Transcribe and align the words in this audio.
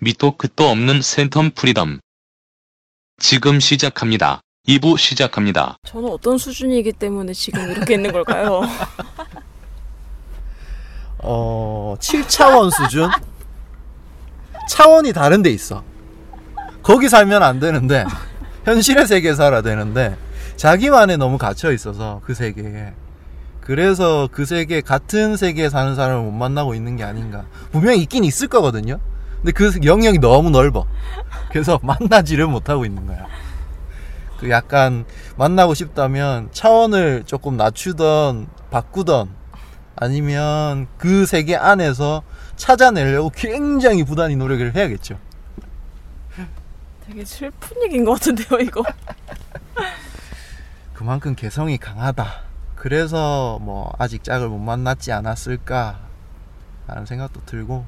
밑도 0.00 0.36
끝도 0.36 0.68
없는 0.68 1.00
센텀 1.00 1.56
프리덤. 1.56 1.98
지금 3.20 3.58
시작합니다. 3.58 4.42
2부 4.68 4.96
시작합니다. 4.96 5.76
저는 5.84 6.08
어떤 6.10 6.38
수준이기 6.38 6.92
때문에 6.92 7.32
지금 7.32 7.68
이렇게 7.70 7.94
있는 7.94 8.12
걸까요? 8.12 8.62
어, 11.18 11.96
7차원 11.98 12.70
수준? 12.70 13.10
차원이 14.68 15.12
다른 15.12 15.42
데 15.42 15.50
있어. 15.50 15.82
거기 16.82 17.08
살면 17.08 17.42
안 17.42 17.58
되는데, 17.58 18.04
현실의 18.66 19.08
세계에 19.08 19.34
살아야 19.34 19.62
되는데, 19.62 20.16
자기만에 20.56 21.16
너무 21.16 21.38
갇혀 21.38 21.72
있어서, 21.72 22.20
그 22.24 22.34
세계에. 22.34 22.92
그래서 23.60 24.28
그 24.30 24.44
세계, 24.44 24.80
같은 24.80 25.36
세계에 25.36 25.68
사는 25.70 25.96
사람을 25.96 26.22
못 26.22 26.30
만나고 26.30 26.76
있는 26.76 26.96
게 26.96 27.02
아닌가. 27.02 27.46
분명히 27.72 28.00
있긴 28.02 28.22
있을 28.22 28.46
거거든요? 28.46 29.00
근데 29.38 29.52
그 29.52 29.72
영역이 29.84 30.18
너무 30.18 30.50
넓어. 30.50 30.86
그래서 31.50 31.78
만나지를 31.82 32.46
못하고 32.46 32.84
있는 32.84 33.06
거야. 33.06 33.26
그 34.38 34.50
약간 34.50 35.04
만나고 35.36 35.74
싶다면 35.74 36.48
차원을 36.52 37.24
조금 37.26 37.56
낮추던 37.56 38.48
바꾸던 38.70 39.30
아니면 39.96 40.86
그 40.96 41.26
세계 41.26 41.56
안에서 41.56 42.22
찾아내려고 42.56 43.30
굉장히 43.30 44.04
부단히 44.04 44.36
노력을 44.36 44.74
해야겠죠. 44.74 45.18
되게 47.06 47.24
슬픈 47.24 47.82
얘기인 47.84 48.04
것 48.04 48.12
같은데요, 48.14 48.60
이거. 48.60 48.84
그만큼 50.94 51.34
개성이 51.34 51.78
강하다. 51.78 52.42
그래서 52.76 53.58
뭐 53.60 53.92
아직 53.98 54.22
짝을 54.22 54.48
못 54.48 54.58
만났지 54.58 55.10
않았을까 55.10 55.98
라는 56.86 57.06
생각도 57.06 57.40
들고 57.44 57.84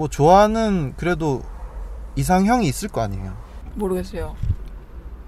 뭐 0.00 0.08
좋아하는 0.08 0.94
그래도 0.96 1.42
이상형이 2.16 2.66
있을 2.66 2.88
거 2.88 3.02
아니에요. 3.02 3.36
모르겠어요. 3.74 4.34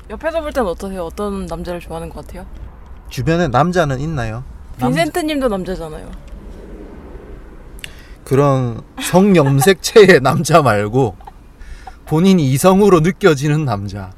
옆에서 0.08 0.41
볼 0.41 0.50
땐 0.50 0.64
어떠세요? 0.64 1.05
어떤 1.05 1.44
남자를 1.44 1.78
좋아하는 1.78 2.08
것 2.08 2.24
같아요? 2.27 2.47
주변에 3.10 3.48
남자는 3.48 4.00
있나요? 4.00 4.42
남- 4.78 4.88
빈센트님도 4.94 5.48
남자잖아요. 5.48 6.10
그런 8.24 8.80
성염색체의 8.98 10.20
남자 10.22 10.62
말고 10.62 11.16
본인이 12.06 12.50
이성으로 12.52 13.00
느껴지는 13.00 13.66
남자. 13.66 14.10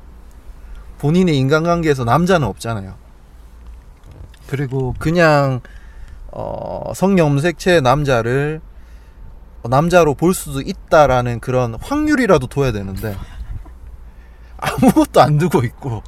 본인의 0.99 1.37
인간관계에서 1.37 2.05
남자는 2.05 2.47
없잖아요. 2.47 2.95
그리고 4.47 4.95
그냥 5.01 5.63
어, 6.31 6.93
성염색체의 6.95 7.83
남자를 7.83 8.61
남자로 9.69 10.15
볼 10.15 10.35
수도 10.35 10.61
있다라는 10.61 11.41
그런 11.41 11.75
확률이라도 11.81 12.47
둬야 12.47 12.73
되는데 12.73 13.17
아무것도 14.59 15.21
안 15.21 15.39
두고 15.39 15.63
있고 15.65 16.03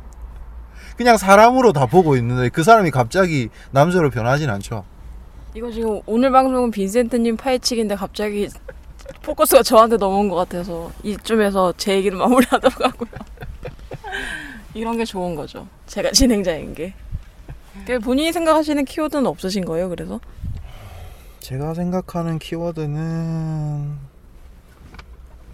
그냥 0.97 1.17
사람으로 1.17 1.73
다 1.73 1.87
보고 1.87 2.17
있는데 2.17 2.49
그 2.49 2.63
사람이 2.63 2.91
갑자기 2.91 3.49
남자로 3.71 4.11
변하진 4.11 4.49
않죠. 4.51 4.85
이거 5.55 5.71
지금 5.71 6.01
오늘 6.07 6.31
방송은 6.31 6.71
빈센트님 6.71 7.37
파헤치기인데 7.37 7.97
갑자기 7.97 8.49
포커스가 9.23 9.63
저한테 9.63 9.97
넘어온 9.97 10.29
것 10.29 10.37
같아서 10.37 10.91
이쯤에서 11.03 11.75
제 11.77 11.95
얘기를 11.95 12.19
마무리하도록 12.19 12.85
하고요. 12.85 13.11
이런 14.75 14.97
게 14.97 15.05
좋은 15.05 15.35
거죠. 15.35 15.67
제가 15.87 16.11
진행자인 16.13 16.75
게. 16.75 16.95
그 17.87 17.99
본인이 17.99 18.33
생각하시는 18.33 18.85
키워드는 18.85 19.27
없으신 19.27 19.65
거예요, 19.65 19.89
그래서? 19.89 20.19
제가 21.41 21.75
생각하는 21.75 22.39
키워드는 22.39 23.97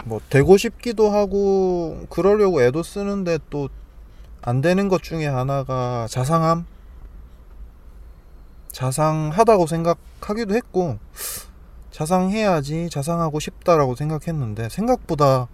뭐 0.05 0.21
되고 0.31 0.57
싶기도 0.57 1.11
하고 1.11 2.07
그러려고 2.09 2.63
애도 2.63 2.83
쓰는데 2.83 3.39
또 3.51 3.69
안 4.45 4.61
되는 4.61 4.89
것 4.89 5.03
중에 5.03 5.27
하나가 5.27 6.07
자상함 6.11 6.67
자상하다고 8.73 9.67
생각하기도 9.69 10.55
했고 10.57 10.99
자상해야지 11.93 12.91
자상하고 12.91 13.39
싶다라고 13.39 13.95
생각했는데 13.95 14.69
생각보다 14.69 15.47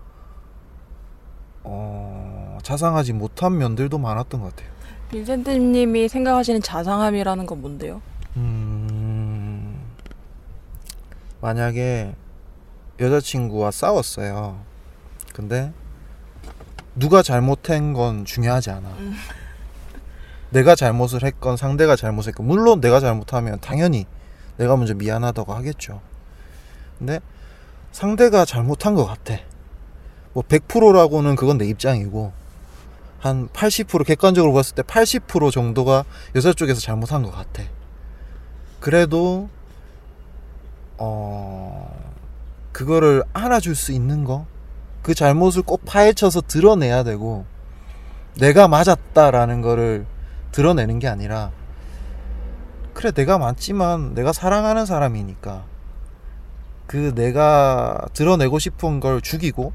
어, 1.65 2.57
자상하지 2.63 3.13
못한 3.13 3.59
면들도 3.59 3.99
많았던 3.99 4.41
것 4.41 4.57
같아요. 4.57 4.73
빈센트님이 5.11 6.09
생각하시는 6.09 6.63
자상함이라는 6.63 7.45
건 7.45 7.61
뭔데요? 7.61 8.01
음, 8.37 9.79
만약에 11.41 12.15
여자친구와 13.01 13.71
싸웠어요. 13.71 14.61
근데 15.33 15.73
누가 16.95 17.23
잘못한 17.23 17.93
건 17.93 18.25
중요하지 18.25 18.71
않아. 18.71 18.89
음. 18.89 19.15
내가 20.51 20.75
잘못을 20.75 21.23
했건 21.23 21.57
상대가 21.57 21.95
잘못했건 21.95 22.47
물론 22.47 22.81
내가 22.81 23.01
잘못하면 23.01 23.61
당연히 23.61 24.07
내가 24.57 24.77
먼저 24.77 24.95
미안하다고 24.95 25.55
하겠죠. 25.55 26.01
근데 26.99 27.21
상대가 27.93 28.45
잘못한 28.45 28.95
것 28.95 29.05
같아. 29.07 29.39
뭐 30.33 30.43
100%라고는 30.43 31.37
그건 31.37 31.59
내 31.59 31.67
입장이고 31.67 32.33
한 33.19 33.49
80% 33.49 34.05
객관적으로 34.07 34.53
봤을 34.53 34.75
때 34.75 34.83
80% 34.83 35.51
정도가 35.53 36.05
여자 36.35 36.53
쪽에서 36.53 36.81
잘못한 36.81 37.23
것 37.23 37.31
같아. 37.31 37.63
그래도 38.81 39.49
어 40.99 41.91
그거를 42.73 43.23
알아줄 43.33 43.75
수 43.75 43.93
있는 43.93 44.25
거, 44.25 44.47
그 45.03 45.15
잘못을 45.15 45.63
꼭 45.63 45.85
파헤쳐서 45.85 46.43
드러내야 46.43 47.03
되고 47.03 47.45
내가 48.39 48.69
맞았다라는 48.69 49.63
거를 49.63 50.07
드러내는 50.53 50.99
게 50.99 51.09
아니라 51.09 51.51
그래 52.95 53.11
내가 53.13 53.39
맞지만 53.39 54.15
내가 54.15 54.33
사랑하는 54.33 54.87
사람이니까 54.87 55.65
그 56.87 57.15
내가 57.15 58.07
드러내고 58.13 58.59
싶은 58.59 59.01
걸 59.01 59.21
죽이고 59.21 59.73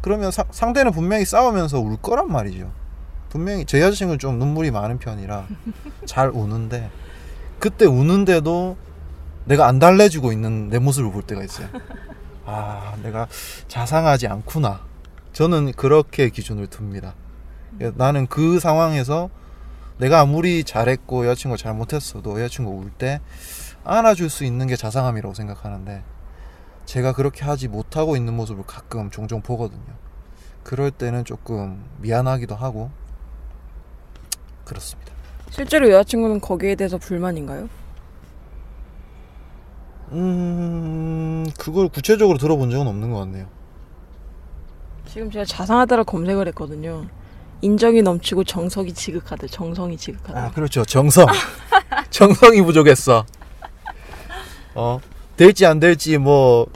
그러면 0.00 0.30
사- 0.30 0.44
상대는 0.50 0.92
분명히 0.92 1.24
싸우면서 1.24 1.78
울 1.80 1.96
거란 1.96 2.28
말이죠. 2.30 2.70
분명히 3.28 3.64
제 3.64 3.80
여자친구는 3.80 4.18
좀 4.18 4.38
눈물이 4.38 4.70
많은 4.72 4.98
편이라 4.98 5.46
잘 6.04 6.28
우는데 6.28 6.90
그때 7.58 7.86
우는데도 7.86 8.76
내가 9.44 9.66
안 9.66 9.78
달래주고 9.78 10.32
있는 10.32 10.68
내 10.68 10.78
모습을 10.78 11.10
볼 11.12 11.22
때가 11.22 11.42
있어요. 11.42 11.68
아, 12.44 12.94
내가 13.02 13.26
자상하지 13.68 14.26
않구나. 14.28 14.80
저는 15.32 15.72
그렇게 15.72 16.28
기준을 16.28 16.68
둡니다. 16.68 17.14
예, 17.80 17.90
나는 17.94 18.26
그 18.26 18.60
상황에서 18.60 19.30
내가 19.98 20.20
아무리 20.20 20.64
잘했고 20.64 21.26
여자친구가 21.26 21.56
잘못했어도 21.56 22.40
여자친구가 22.40 22.76
울 22.84 22.90
때 22.98 23.20
안아줄 23.84 24.30
수 24.30 24.44
있는 24.44 24.66
게 24.68 24.76
자상함이라고 24.76 25.34
생각하는데 25.34 26.04
제가 26.84 27.12
그렇게 27.14 27.44
하지 27.44 27.66
못하고 27.68 28.16
있는 28.16 28.34
모습을 28.34 28.64
가끔 28.66 29.10
종종 29.10 29.40
보거든요. 29.42 29.80
그럴 30.62 30.90
때는 30.92 31.24
조금 31.24 31.84
미안하기도 32.00 32.54
하고 32.54 32.90
그렇습니다. 34.64 35.12
실제로 35.50 35.90
여자친구는 35.90 36.40
거기에 36.40 36.74
대해서 36.76 36.96
불만인가요? 36.98 37.68
음, 40.12 41.46
그걸 41.58 41.88
구체적으로 41.88 42.38
들어본 42.38 42.70
적은 42.70 42.86
없는 42.86 43.10
것 43.10 43.18
같네요. 43.20 43.46
지금 45.06 45.30
제가 45.30 45.44
자상하다를 45.44 46.04
검색을 46.04 46.48
했거든요. 46.48 47.06
인정이 47.60 48.02
넘치고 48.02 48.44
정석이 48.44 48.92
지극하대. 48.92 49.46
정성이 49.46 49.96
지극하대. 49.96 50.38
아, 50.38 50.50
그렇죠. 50.50 50.84
정성. 50.84 51.26
정성이 52.10 52.62
부족했어. 52.62 53.24
어, 54.74 55.00
될지 55.36 55.64
안 55.66 55.78
될지 55.80 56.18
뭐, 56.18 56.66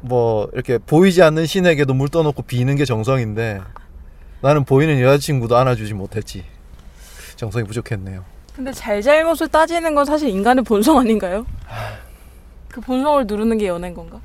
뭐, 0.00 0.48
이렇게 0.52 0.78
보이지 0.78 1.22
않는 1.22 1.46
신에게도 1.46 1.92
물 1.94 2.08
떠놓고 2.08 2.42
비는 2.42 2.76
게 2.76 2.84
정성인데, 2.84 3.60
나는 4.42 4.64
보이는 4.64 5.00
여자친구도 5.00 5.56
안아주지 5.56 5.94
못했지. 5.94 6.44
정성이 7.36 7.64
부족했네요. 7.64 8.24
근데 8.60 8.72
잘잘못을 8.72 9.48
따지는 9.48 9.94
건 9.94 10.04
사실 10.04 10.28
인간의 10.28 10.64
본성 10.64 10.98
아닌가요? 10.98 11.46
그 12.68 12.82
본성을 12.82 13.26
누르는 13.26 13.56
게 13.56 13.66
연애인 13.68 13.94
건가? 13.94 14.20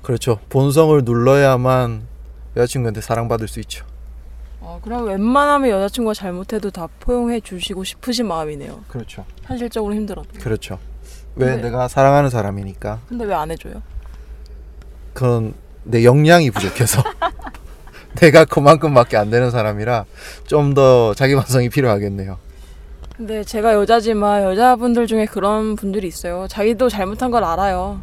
그렇죠. 0.00 0.38
본성을 0.48 0.98
눌러야만 1.04 2.00
여자친구한테 2.56 3.02
사랑받을 3.02 3.46
수 3.46 3.60
있죠. 3.60 3.84
어, 4.62 4.80
그럼 4.82 5.04
웬만하면 5.06 5.68
여자친구가 5.68 6.14
잘못해도 6.14 6.70
다 6.70 6.88
포용해 7.00 7.40
주시고 7.40 7.84
싶으신 7.84 8.26
마음이네요. 8.26 8.84
그렇죠. 8.88 9.26
현실적으로 9.42 9.92
힘들어도. 9.94 10.26
그렇죠. 10.40 10.78
왜 11.36 11.56
네. 11.56 11.62
내가 11.64 11.88
사랑하는 11.88 12.30
사람이니까. 12.30 13.00
근데 13.06 13.26
왜 13.26 13.34
안 13.34 13.50
해줘요? 13.50 13.82
그건 15.12 15.52
내 15.84 16.04
역량이 16.04 16.52
부족해서 16.52 17.02
내가 18.16 18.46
그만큼밖에 18.46 19.18
안 19.18 19.28
되는 19.28 19.50
사람이라 19.50 20.06
좀 20.46 20.72
더 20.72 21.12
자기 21.12 21.34
반성이 21.34 21.68
필요하겠네요. 21.68 22.38
근데 23.20 23.44
제가 23.44 23.74
여자지만 23.74 24.44
여자분들 24.44 25.06
중에 25.06 25.26
그런 25.26 25.76
분들이 25.76 26.08
있어요. 26.08 26.46
자기도 26.48 26.88
잘못한 26.88 27.30
걸 27.30 27.44
알아요. 27.44 28.00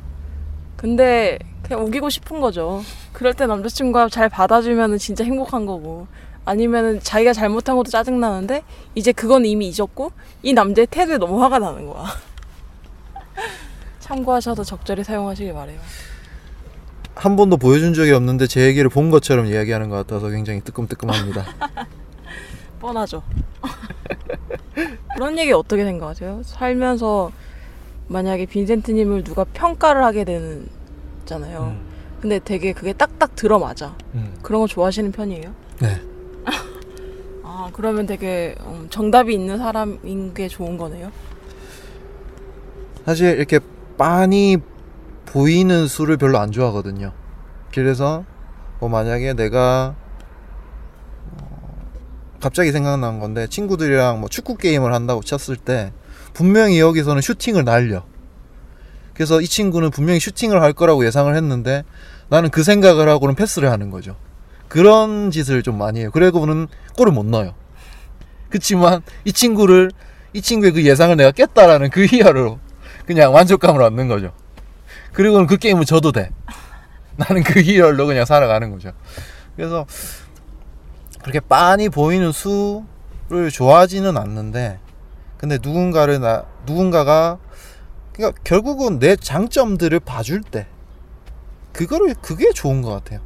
근데 0.75 1.39
그냥 1.63 1.83
우기고 1.85 2.11
싶은 2.11 2.39
거죠. 2.39 2.83
그럴 3.13 3.33
때 3.33 3.47
남자친구가 3.47 4.09
잘 4.09 4.29
받아주면 4.29 4.99
진짜 4.99 5.23
행복한 5.23 5.65
거고 5.65 6.05
아니면은 6.45 6.99
자기가 7.01 7.33
잘못한 7.33 7.77
것도 7.77 7.89
짜증나는데 7.89 8.61
이제 8.93 9.11
그건 9.11 9.43
이미 9.45 9.67
잊었고 9.69 10.11
이 10.43 10.53
남자의 10.53 10.85
태도에 10.85 11.17
너무 11.17 11.41
화가 11.41 11.57
나는 11.57 11.87
거야. 11.87 12.05
참고하셔서 13.99 14.63
적절히 14.63 15.03
사용하시길 15.03 15.51
바래요. 15.51 15.79
한 17.15 17.35
번도 17.35 17.57
보여준 17.57 17.95
적이 17.95 18.11
없는데 18.11 18.45
제 18.45 18.67
얘기를 18.67 18.87
본 18.87 19.09
것처럼 19.09 19.47
이야기하는 19.47 19.89
것 19.89 19.95
같아서 19.95 20.29
굉장히 20.29 20.61
뜨끔뜨끔합니다. 20.61 21.43
뻔하죠. 22.79 23.23
그런 25.15 25.37
얘기 25.37 25.51
어떻게 25.51 25.83
생각하세요? 25.83 26.41
살면서 26.43 27.31
만약에 28.07 28.45
빈센트님을 28.45 29.23
누가 29.23 29.43
평가를 29.43 30.03
하게 30.03 30.23
되는잖아요. 30.23 31.75
음. 31.75 31.87
근데 32.21 32.39
되게 32.39 32.73
그게 32.73 32.93
딱딱 32.93 33.35
들어맞아. 33.35 33.95
음. 34.15 34.33
그런 34.41 34.61
거 34.61 34.67
좋아하시는 34.67 35.11
편이에요? 35.11 35.53
네. 35.81 36.01
아 37.43 37.69
그러면 37.73 38.05
되게 38.05 38.55
음, 38.61 38.87
정답이 38.89 39.33
있는 39.33 39.57
사람인 39.57 40.33
게 40.33 40.47
좋은 40.47 40.77
거네요. 40.77 41.11
사실 43.05 43.37
이렇게 43.37 43.59
빤히 43.97 44.57
보이는 45.25 45.87
술을 45.87 46.17
별로 46.17 46.39
안 46.39 46.51
좋아하거든요. 46.51 47.11
그래서 47.73 48.23
뭐 48.79 48.89
만약에 48.89 49.33
내가 49.33 49.95
어, 49.97 50.06
갑자기 52.39 52.71
생각난 52.71 53.19
건데 53.19 53.47
친구들이랑 53.47 54.19
뭐 54.19 54.29
축구 54.29 54.57
게임을 54.57 54.93
한다고 54.93 55.21
쳤을 55.21 55.55
때 55.55 55.91
분명히 56.33 56.79
여기서는 56.79 57.21
슈팅을 57.21 57.63
날려. 57.63 58.05
그래서 59.13 59.41
이 59.41 59.47
친구는 59.47 59.89
분명히 59.89 60.19
슈팅을 60.19 60.61
할 60.61 60.73
거라고 60.73 61.05
예상을 61.05 61.33
했는데 61.35 61.83
나는 62.29 62.49
그 62.49 62.63
생각을 62.63 63.09
하고는 63.09 63.35
패스를 63.35 63.71
하는 63.71 63.89
거죠. 63.89 64.15
그런 64.67 65.31
짓을 65.31 65.63
좀 65.63 65.77
많이 65.77 66.01
해요. 66.01 66.11
그래고는 66.11 66.67
골을 66.95 67.11
못 67.11 67.25
넣어요. 67.25 67.55
그치만 68.49 69.01
이 69.25 69.31
친구를 69.31 69.91
이 70.33 70.41
친구의 70.41 70.73
그 70.73 70.85
예상을 70.85 71.15
내가 71.17 71.31
깼다라는 71.31 71.89
그 71.89 72.05
희열로 72.05 72.59
그냥 73.05 73.33
만족감을 73.33 73.81
얻는 73.81 74.07
거죠. 74.07 74.33
그리고는 75.13 75.47
그 75.47 75.57
게임을 75.57 75.85
져도 75.85 76.11
돼. 76.11 76.29
나는 77.15 77.41
그 77.41 77.59
희열로 77.61 78.05
그냥 78.05 78.25
살아가는 78.25 78.69
거죠. 78.69 78.91
그래서 79.55 79.87
그렇게 81.27 81.41
빤히 81.41 81.89
보이는 81.89 82.31
수를 82.31 83.51
좋아하지는 83.51 84.15
않는데, 84.15 84.79
근데 85.37 85.57
누군가를 85.61 86.21
나 86.21 86.45
누군가가 86.65 87.37
그러니까 88.13 88.39
결국은 88.45 88.97
내 88.97 89.17
장점들을 89.17 89.99
봐줄 89.99 90.41
때 90.41 90.67
그거를 91.73 92.15
그게 92.21 92.53
좋은 92.53 92.81
것 92.81 92.91
같아요. 92.91 93.19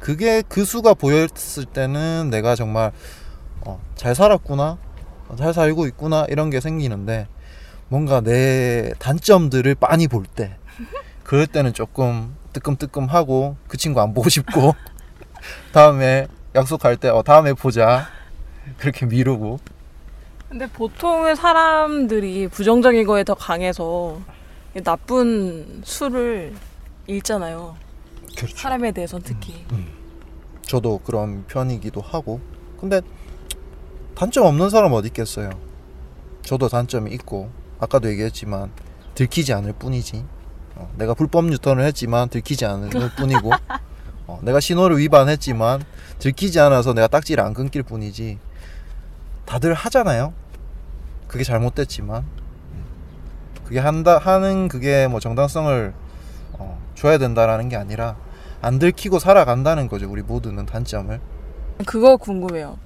그게 0.00 0.42
그 0.48 0.64
수가 0.64 0.94
보였을 0.94 1.66
때는 1.66 2.30
내가 2.30 2.56
정말 2.56 2.90
어, 3.60 3.80
잘 3.94 4.16
살았구나, 4.16 4.78
어, 5.28 5.36
잘 5.38 5.54
살고 5.54 5.86
있구나 5.86 6.26
이런 6.28 6.50
게 6.50 6.60
생기는데 6.60 7.28
뭔가 7.88 8.20
내 8.22 8.92
단점들을 8.98 9.76
빤히 9.76 10.08
볼 10.08 10.26
때 10.26 10.56
그럴 11.22 11.46
때는 11.46 11.74
조금 11.74 12.34
뜨끔뜨끔하고 12.52 13.56
그 13.68 13.76
친구 13.76 14.00
안 14.00 14.14
보고 14.14 14.28
싶고 14.28 14.74
다음에 15.72 16.26
약속할 16.56 16.96
때 16.96 17.08
어, 17.08 17.22
다음에 17.22 17.52
보자. 17.52 18.08
그렇게 18.78 19.04
미루고. 19.06 19.60
근데 20.48 20.66
보통의 20.66 21.36
사람들이 21.36 22.48
부정적인 22.48 23.06
거에 23.06 23.24
더 23.24 23.34
강해서 23.34 24.18
나쁜 24.82 25.82
수를 25.84 26.54
읽잖아요. 27.06 27.76
그렇죠. 28.36 28.56
사람에 28.56 28.92
대해서는 28.92 29.22
특히. 29.24 29.64
저도 30.62 30.98
그런 30.98 31.44
편이기도 31.46 32.00
하고. 32.00 32.40
근데 32.80 33.00
단점 34.14 34.46
없는 34.46 34.70
사람 34.70 34.92
어디 34.94 35.08
있겠어요? 35.08 35.50
저도 36.42 36.68
단점이 36.68 37.12
있고 37.12 37.50
아까도 37.78 38.08
얘기했지만 38.08 38.70
들키지 39.14 39.52
않을 39.52 39.74
뿐이지. 39.74 40.24
어, 40.76 40.90
내가 40.96 41.14
불법 41.14 41.50
유턴을 41.52 41.84
했지만 41.84 42.28
들키지 42.28 42.64
않을 42.64 42.90
뿐이고 43.16 43.50
어, 44.36 44.40
내가 44.42 44.60
신호를 44.60 44.98
위반했지만 44.98 45.82
들키지 46.18 46.60
않아서 46.60 46.92
내가 46.92 47.06
딱지를 47.06 47.42
안 47.42 47.54
끊길 47.54 47.82
뿐이지 47.82 48.38
다들 49.44 49.74
하잖아요 49.74 50.32
그게 51.28 51.44
잘못됐지만 51.44 52.22
음, 52.22 52.84
그게 53.64 53.78
한다 53.78 54.18
하는 54.18 54.68
그게 54.68 55.06
뭐 55.06 55.20
정당성을 55.20 55.94
어, 56.54 56.78
줘야 56.94 57.18
된다라는 57.18 57.68
게 57.68 57.76
아니라 57.76 58.16
안 58.62 58.78
들키고 58.78 59.18
살아간다는 59.18 59.88
거죠 59.88 60.10
우리 60.10 60.22
모두는 60.22 60.66
단점을 60.66 61.20
그거 61.84 62.16
궁금해요. 62.16 62.78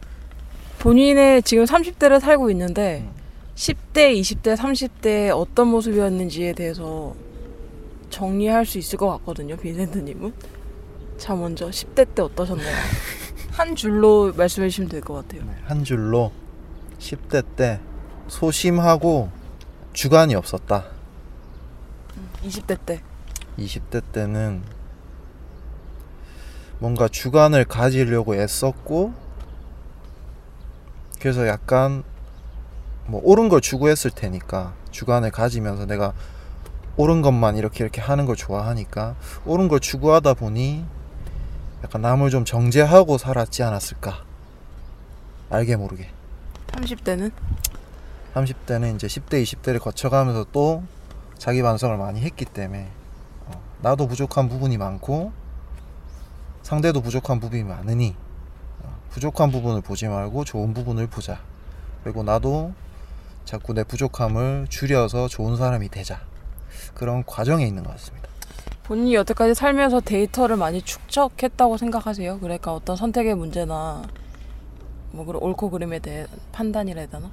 본인의 0.81 1.43
지금 1.43 1.64
30대를 1.64 2.19
살고 2.19 2.50
있는데 2.50 3.05
음. 3.06 3.12
10대, 3.55 4.19
20대, 4.19 4.56
30대 4.56 5.31
어떤 5.32 5.69
모습이었는지에 5.69 6.55
대해서 6.55 7.14
정리할 8.08 8.64
수 8.67 8.79
있을 8.79 8.99
것 8.99 9.08
같거든요. 9.19 9.56
빈센트님은. 9.56 10.32
자 11.20 11.34
먼저 11.34 11.69
10대 11.69 12.14
때 12.14 12.22
어떠셨나요? 12.22 12.67
한 13.52 13.76
줄로 13.76 14.32
말씀해 14.32 14.69
주시면 14.70 14.88
될 14.88 15.02
것 15.02 15.14
같아요. 15.14 15.43
한 15.67 15.84
줄로 15.84 16.32
10대 16.99 17.44
때 17.56 17.78
소심하고 18.28 19.31
주관이 19.93 20.34
없었다. 20.34 20.87
20대 22.43 22.78
때. 22.87 23.02
20대 23.58 24.02
때는 24.12 24.62
뭔가 26.78 27.06
주관을 27.08 27.66
가지려고 27.66 28.34
애썼고 28.34 29.12
그래서 31.20 31.46
약간 31.46 32.02
뭐 33.06 33.20
옳은 33.23 33.50
걸 33.50 33.61
추구했을 33.61 34.11
테니까 34.12 34.73
주관을 34.90 35.31
가지면서 35.31 35.84
내가 35.84 36.14
옳은 36.96 37.20
것만 37.20 37.56
이렇게 37.56 37.84
이렇게 37.84 38.00
하는 38.00 38.25
걸 38.25 38.37
좋아하니까 38.37 39.16
옳은 39.44 39.69
걸 39.69 39.81
추구하다 39.81 40.32
보니 40.34 40.87
약간 41.82 42.03
남을 42.03 42.31
좀 42.31 42.44
정죄하고 42.44 43.19
살았지 43.19 43.62
않았을까 43.62 44.25
알게 45.50 45.77
모르게 45.77 46.11
30대는 46.69 47.32
30대는 48.35 48.94
이제 48.94 49.06
10대, 49.06 49.43
20대를 49.43 49.81
거쳐가면서 49.81 50.47
또 50.53 50.82
자기 51.37 51.62
반성을 51.62 51.97
많이 51.97 52.21
했기 52.21 52.44
때문에 52.44 52.91
어, 53.47 53.62
나도 53.81 54.06
부족한 54.06 54.49
부분이 54.49 54.77
많고 54.79 55.32
상대도 56.62 57.00
부족한 57.00 57.40
부분이 57.40 57.64
많으니 57.64 58.14
어, 58.83 58.97
부족한 59.11 59.50
부분을 59.50 59.81
보지 59.81 60.07
말고 60.07 60.45
좋은 60.45 60.75
부분을 60.75 61.07
보자. 61.09 61.40
그리고 62.04 62.23
나도 62.23 62.73
자꾸 63.45 63.73
내 63.73 63.83
부족함을 63.83 64.66
줄여서 64.69 65.28
좋은 65.28 65.57
사람이 65.57 65.88
되자. 65.88 66.21
그런 66.95 67.25
과정에 67.25 67.66
있는 67.66 67.83
것 67.83 67.90
같습니다. 67.93 68.28
본인이 68.90 69.14
여태까지 69.14 69.54
살면서 69.54 70.00
데이터를 70.00 70.56
많이 70.56 70.82
축적했다고 70.82 71.76
생각하세요? 71.76 72.40
그러니까 72.40 72.75
어떤 72.75 72.97
선택의 72.97 73.37
문제나 73.37 74.02
뭐 75.12 75.25
그런 75.25 75.40
옳고 75.40 75.70
그름에 75.70 76.00
대한 76.00 76.26
판단이라 76.50 76.99
해야 77.02 77.09
되나? 77.09 77.30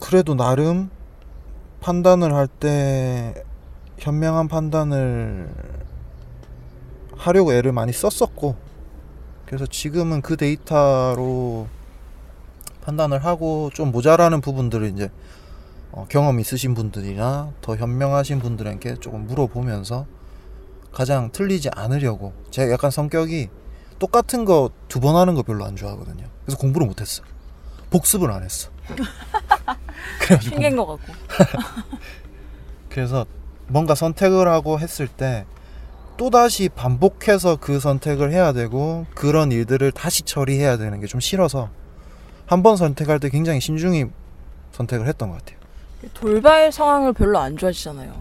그래도 0.00 0.36
나름 0.36 0.88
판단을 1.80 2.32
할 2.32 2.46
때 2.46 3.42
현명한 3.98 4.46
판단을 4.46 5.50
하려고 7.16 7.52
애를 7.52 7.72
많이 7.72 7.92
썼었고 7.92 8.54
그래서 9.46 9.66
지금은 9.66 10.22
그 10.22 10.36
데이터로 10.36 11.66
판단을 12.82 13.24
하고 13.24 13.70
좀 13.74 13.90
모자라는 13.90 14.42
부분들을 14.42 14.90
이제 14.90 15.10
어, 15.92 16.06
경험 16.08 16.38
있으신 16.40 16.74
분들이나 16.74 17.52
더 17.60 17.76
현명하신 17.76 18.40
분들에게 18.40 18.96
조금 18.96 19.26
물어보면서 19.26 20.06
가장 20.92 21.30
틀리지 21.32 21.70
않으려고 21.74 22.32
제가 22.50 22.72
약간 22.72 22.90
성격이 22.90 23.48
똑같은 23.98 24.44
거 24.44 24.70
두 24.88 25.00
번 25.00 25.16
하는 25.16 25.34
거 25.34 25.42
별로 25.42 25.64
안 25.64 25.76
좋아하거든요 25.76 26.26
그래서 26.44 26.58
공부를 26.58 26.86
못했어 26.86 27.22
복습을 27.90 28.30
안 28.30 28.42
했어 28.42 28.70
핑계인 30.40 30.76
것 30.76 30.86
같고. 30.86 31.12
그래서 32.88 33.26
뭔가 33.66 33.94
선택을 33.94 34.48
하고 34.48 34.78
했을 34.80 35.08
때 35.08 35.46
또다시 36.16 36.68
반복해서 36.68 37.56
그 37.56 37.78
선택을 37.80 38.32
해야 38.32 38.52
되고 38.52 39.06
그런 39.14 39.52
일들을 39.52 39.92
다시 39.92 40.22
처리해야 40.22 40.76
되는 40.78 41.00
게 41.00 41.06
좀 41.06 41.20
싫어서 41.20 41.70
한 42.46 42.62
번 42.62 42.76
선택할 42.76 43.20
때 43.20 43.28
굉장히 43.28 43.60
신중히 43.60 44.06
선택을 44.72 45.06
했던 45.06 45.28
것 45.30 45.38
같아요. 45.38 45.57
돌발 46.14 46.70
상황을 46.72 47.12
별로 47.12 47.38
안 47.38 47.56
좋아하시잖아요. 47.56 48.12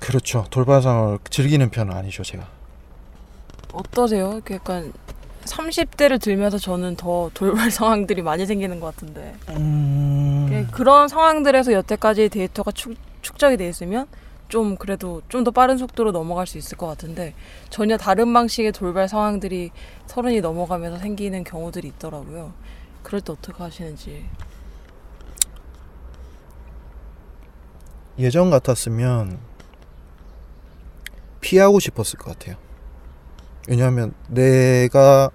그렇죠. 0.00 0.46
돌발상을 0.50 1.18
즐기는 1.30 1.68
편은 1.70 1.92
아니죠, 1.94 2.22
제가. 2.22 2.46
어떠세요? 3.72 4.40
약간 4.50 4.92
30대를 5.44 6.20
들면서 6.20 6.58
저는 6.58 6.96
더 6.96 7.30
돌발 7.34 7.70
상황들이 7.72 8.22
많이 8.22 8.46
생기는 8.46 8.78
것 8.80 8.86
같은데 8.94 9.34
음... 9.50 10.46
그- 10.48 10.70
그런 10.76 11.08
상황들에서 11.08 11.72
여태까지 11.72 12.28
데이터가 12.28 12.70
축, 12.72 12.94
축적이 13.22 13.56
돼 13.56 13.68
있으면 13.68 14.06
좀 14.48 14.76
그래도 14.76 15.22
좀 15.28 15.42
더 15.44 15.50
빠른 15.50 15.78
속도로 15.78 16.12
넘어갈 16.12 16.46
수 16.46 16.58
있을 16.58 16.76
것 16.76 16.86
같은데 16.86 17.34
전혀 17.70 17.96
다른 17.96 18.32
방식의 18.32 18.72
돌발 18.72 19.08
상황들이 19.08 19.70
서른이 20.06 20.40
넘어가면서 20.42 20.98
생기는 20.98 21.42
경우들이 21.42 21.88
있더라고요. 21.88 22.52
그럴 23.02 23.20
때 23.22 23.32
어떻게 23.32 23.60
하시는지. 23.62 24.24
예전 28.22 28.50
같았으면 28.50 29.38
피하고 31.40 31.80
싶었을 31.80 32.18
것 32.18 32.38
같아요. 32.38 32.56
왜냐하면 33.68 34.14
내가 34.28 35.30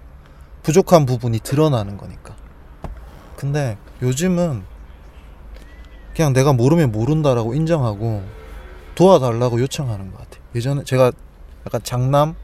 부족한 0.62 1.06
부분이 1.06 1.40
드러나는 1.40 1.96
거니까. 1.98 2.34
근데 3.36 3.78
요즘은 4.02 4.64
그냥 6.16 6.32
내가 6.32 6.52
모르면 6.52 6.90
모른다라고 6.90 7.54
인정하고 7.54 8.24
도와달라고 8.94 9.60
요청하는 9.60 10.10
것 10.10 10.18
같아요. 10.18 10.42
예전에 10.54 10.82
제가 10.84 11.12
약간 11.66 11.82
장남 11.84 12.34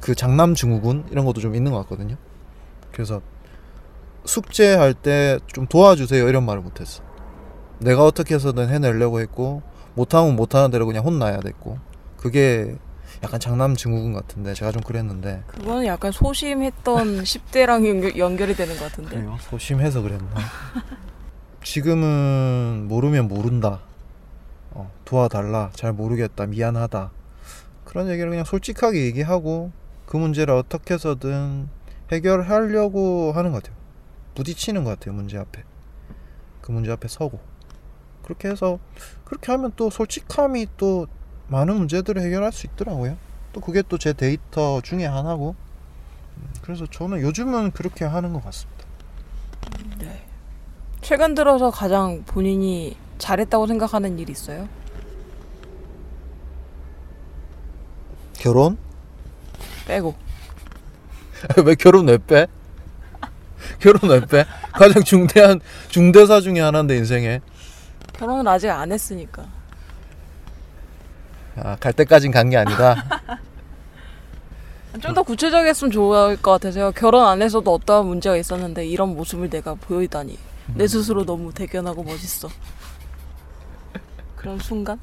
그 0.00 0.14
장남 0.14 0.54
증후군 0.54 1.06
이런 1.10 1.24
것도 1.24 1.40
좀 1.40 1.54
있는 1.54 1.72
것 1.72 1.78
같거든요. 1.78 2.16
그래서 2.92 3.20
숙제할 4.24 4.94
때 4.94 5.38
좀 5.46 5.66
도와주세요 5.66 6.28
이런 6.28 6.44
말을 6.44 6.62
못했어. 6.62 7.02
내가 7.82 8.04
어떻게 8.04 8.34
해서든 8.34 8.68
해내려고 8.68 9.20
했고 9.20 9.62
못하면 9.94 10.36
못하는 10.36 10.70
대로 10.70 10.86
그냥 10.86 11.04
혼나야 11.04 11.40
됐고 11.40 11.78
그게 12.16 12.76
약간 13.22 13.38
장남 13.38 13.76
증후군 13.76 14.12
같은데 14.14 14.54
제가 14.54 14.72
좀 14.72 14.82
그랬는데 14.82 15.42
그거는 15.46 15.86
약간 15.86 16.12
소심했던 16.12 17.22
10대랑 17.24 17.86
연결, 17.86 18.16
연결 18.18 18.50
이 18.50 18.54
되는 18.54 18.76
것 18.76 18.84
같은데. 18.90 19.10
그래요? 19.16 19.36
소심해서 19.40 20.00
그랬나? 20.00 20.30
지금은 21.62 22.86
모르면 22.88 23.28
모른다. 23.28 23.80
어, 24.72 24.90
도와달라. 25.04 25.70
잘 25.74 25.92
모르겠다. 25.92 26.46
미안하다. 26.46 27.10
그런 27.84 28.08
얘기를 28.08 28.30
그냥 28.30 28.44
솔직하게 28.44 29.04
얘기하고 29.04 29.70
그 30.06 30.16
문제를 30.16 30.54
어떻게 30.54 30.94
해서든 30.94 31.68
해결하려고 32.10 33.32
하는 33.32 33.52
것 33.52 33.62
같아요. 33.62 33.76
부딪히는 34.34 34.82
것 34.82 34.90
같아요. 34.98 35.14
문제 35.14 35.38
앞에. 35.38 35.62
그 36.62 36.72
문제 36.72 36.90
앞에 36.90 37.06
서고. 37.06 37.38
그렇게 38.32 38.48
해서 38.48 38.78
그렇게 39.24 39.52
하면 39.52 39.72
또 39.76 39.90
솔직함이 39.90 40.66
또 40.76 41.06
많은 41.48 41.74
문제들을 41.76 42.20
해결할 42.22 42.52
수 42.52 42.66
있더라고요. 42.66 43.16
또 43.52 43.60
그게 43.60 43.82
또 43.82 43.98
제 43.98 44.12
데이터 44.14 44.80
중에 44.80 45.04
하나고. 45.04 45.54
음, 46.38 46.48
그래서 46.62 46.86
저는 46.90 47.20
요즘은 47.20 47.72
그렇게 47.72 48.04
하는 48.06 48.32
것 48.32 48.42
같습니다. 48.44 48.84
네. 49.98 50.24
최근 51.02 51.34
들어서 51.34 51.70
가장 51.70 52.22
본인이 52.24 52.96
잘했다고 53.18 53.66
생각하는 53.66 54.18
일 54.18 54.30
있어요? 54.30 54.66
결혼? 58.38 58.78
빼고. 59.86 60.14
왜 61.66 61.74
결혼 61.74 62.08
왜 62.08 62.18
빼? 62.18 62.46
결혼 63.80 64.10
왜 64.10 64.20
빼? 64.24 64.46
가장 64.72 65.02
중대한 65.04 65.60
중대사 65.88 66.40
중에 66.40 66.60
하나인데 66.60 66.96
인생에 66.96 67.40
결혼은 68.12 68.46
아직 68.48 68.68
안 68.70 68.92
했으니까. 68.92 69.46
아, 71.56 71.76
갈 71.76 71.92
때까진 71.92 72.30
간 72.32 72.48
게 72.50 72.56
아니다. 72.56 72.94
좀 75.00 75.14
더 75.14 75.22
구체적이었으면 75.22 75.90
좋을 75.90 76.36
것 76.40 76.50
같아서요. 76.52 76.92
결혼 76.92 77.26
안 77.26 77.40
해서도 77.42 77.72
어떠한 77.72 78.06
문제가 78.06 78.36
있었는데 78.36 78.86
이런 78.86 79.14
모습을 79.16 79.48
내가 79.48 79.74
보이다니 79.74 80.38
내 80.74 80.86
스스로 80.86 81.24
너무 81.24 81.52
대견하고 81.52 82.02
멋있어. 82.04 82.48
그런 84.36 84.58
순간? 84.58 84.98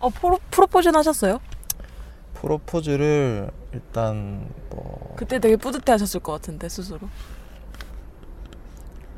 어 0.00 0.08
프로, 0.10 0.38
프로포즈는 0.50 0.96
하셨어요? 0.98 1.40
프로포즈를 2.34 3.50
일단 3.72 4.48
뭐 4.70 5.14
그때 5.16 5.38
되게 5.38 5.56
뿌듯해 5.56 5.92
하셨을 5.92 6.18
것 6.20 6.32
같은데 6.32 6.68
스스로. 6.68 7.08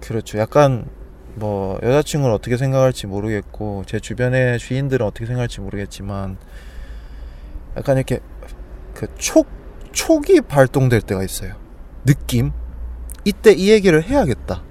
그렇죠. 0.00 0.36
약간 0.38 0.86
뭐 1.36 1.78
여자친구는 1.82 2.34
어떻게 2.34 2.56
생각할지 2.56 3.06
모르겠고 3.06 3.84
제 3.86 3.98
주변의 3.98 4.58
지인들은 4.58 5.04
어떻게 5.04 5.26
생각할지 5.26 5.60
모르겠지만 5.60 6.36
약간 7.76 7.96
이렇게 7.96 8.20
그 8.94 9.06
촉 9.18 9.46
촉이 9.92 10.40
발동될 10.42 11.02
때가 11.02 11.22
있어요. 11.22 11.54
느낌. 12.04 12.52
이때 13.24 13.52
이 13.52 13.70
얘기를 13.70 14.02
해야겠다. 14.02 14.62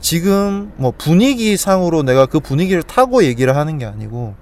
지금 0.00 0.72
뭐 0.76 0.92
분위기 0.96 1.56
상으로 1.56 2.02
내가 2.02 2.26
그 2.26 2.40
분위기를 2.40 2.82
타고 2.82 3.24
얘기를 3.24 3.54
하는 3.56 3.78
게 3.78 3.84
아니고 3.84 4.34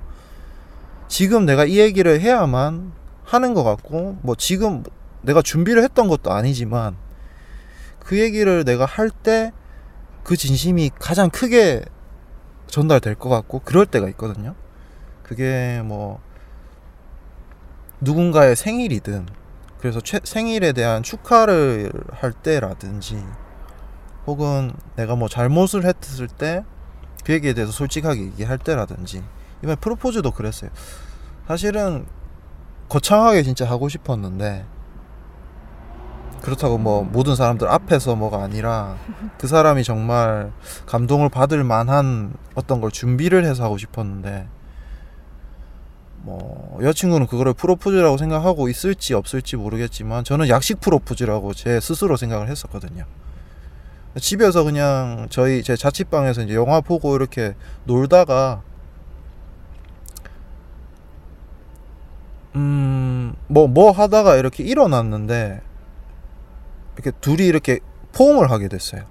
지금 1.08 1.44
내가 1.44 1.64
이 1.64 1.78
얘기를 1.78 2.20
해야만 2.20 2.92
하는 3.24 3.54
것 3.54 3.64
같고 3.64 4.18
뭐 4.22 4.34
지금 4.36 4.84
내가 5.22 5.42
준비를 5.42 5.82
했던 5.82 6.08
것도 6.08 6.32
아니지만 6.32 6.96
그 7.98 8.18
얘기를 8.20 8.64
내가 8.64 8.84
할 8.84 9.10
때 9.10 9.52
그 10.24 10.36
진심이 10.36 10.90
가장 10.98 11.30
크게 11.30 11.84
전달될 12.66 13.14
것 13.14 13.28
같고 13.28 13.60
그럴 13.60 13.86
때가 13.86 14.08
있거든요. 14.10 14.54
그게 15.22 15.80
뭐 15.84 16.20
누군가의 18.00 18.56
생일이든 18.56 19.26
그래서 19.78 20.00
최, 20.00 20.20
생일에 20.24 20.72
대한 20.72 21.02
축하를 21.02 21.92
할 22.10 22.32
때라든지 22.32 23.22
혹은 24.26 24.72
내가 24.96 25.14
뭐 25.14 25.28
잘못을 25.28 25.84
했을 25.84 26.26
때 26.26 26.64
그 27.24 27.32
얘기에 27.32 27.54
대해서 27.54 27.72
솔직하게 27.72 28.20
얘기할 28.20 28.58
때라든지 28.58 29.24
이번에 29.62 29.76
프로포즈도 29.76 30.30
그랬어요. 30.30 30.70
사실은 31.48 32.06
거창하게 32.88 33.42
진짜 33.42 33.68
하고 33.68 33.88
싶었는데 33.88 34.66
그렇다고 36.44 36.76
뭐 36.76 37.02
모든 37.04 37.36
사람들 37.36 37.66
앞에서 37.68 38.16
뭐가 38.16 38.42
아니라 38.42 38.98
그 39.38 39.46
사람이 39.46 39.82
정말 39.82 40.52
감동을 40.84 41.30
받을 41.30 41.64
만한 41.64 42.34
어떤 42.54 42.82
걸 42.82 42.90
준비를 42.90 43.46
해서 43.46 43.64
하고 43.64 43.78
싶었는데 43.78 44.46
뭐 46.18 46.78
여자친구는 46.82 47.28
그거를 47.28 47.54
프로포즈라고 47.54 48.18
생각하고 48.18 48.68
있을지 48.68 49.14
없을지 49.14 49.56
모르겠지만 49.56 50.22
저는 50.22 50.50
약식 50.50 50.80
프로포즈라고 50.80 51.54
제 51.54 51.80
스스로 51.80 52.18
생각을 52.18 52.48
했었거든요. 52.48 53.06
집에서 54.18 54.64
그냥 54.64 55.28
저희 55.30 55.62
제 55.62 55.76
자취방에서 55.76 56.42
이제 56.42 56.54
영화 56.54 56.82
보고 56.82 57.16
이렇게 57.16 57.54
놀다가 57.84 58.62
음, 62.54 63.34
뭐, 63.48 63.66
뭐 63.66 63.90
하다가 63.90 64.36
이렇게 64.36 64.62
일어났는데, 64.62 65.60
이렇게 66.94 67.10
둘이 67.20 67.46
이렇게 67.46 67.80
포옹을 68.12 68.50
하게 68.50 68.68
됐어요. 68.68 69.02